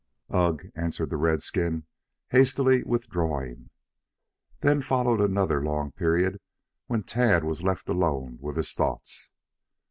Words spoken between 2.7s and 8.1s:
withdrawing. Then followed another long period when Tad was left